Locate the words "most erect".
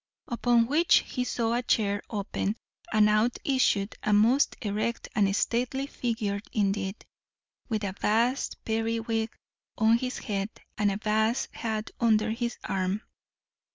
4.13-5.09